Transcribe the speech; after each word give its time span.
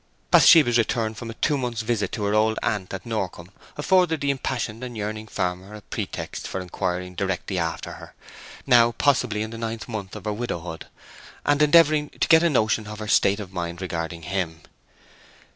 Bathsheba's 0.31 0.79
return 0.79 1.13
from 1.13 1.29
a 1.29 1.35
two 1.35 1.59
months' 1.59 1.83
visit 1.83 2.11
to 2.13 2.23
her 2.23 2.33
old 2.33 2.57
aunt 2.63 2.91
at 2.91 3.05
Norcombe 3.05 3.51
afforded 3.77 4.19
the 4.19 4.31
impassioned 4.31 4.83
and 4.83 4.97
yearning 4.97 5.27
farmer 5.27 5.75
a 5.75 5.81
pretext 5.81 6.47
for 6.47 6.59
inquiring 6.59 7.13
directly 7.13 7.59
after 7.59 7.91
her—now 7.91 8.93
possibly 8.93 9.43
in 9.43 9.51
the 9.51 9.59
ninth 9.59 9.87
month 9.87 10.15
of 10.15 10.25
her 10.25 10.33
widowhood—and 10.33 11.61
endeavouring 11.61 12.09
to 12.19 12.27
get 12.27 12.41
a 12.41 12.49
notion 12.49 12.87
of 12.87 12.97
her 12.97 13.07
state 13.07 13.39
of 13.39 13.53
mind 13.53 13.79
regarding 13.79 14.23
him. 14.23 14.61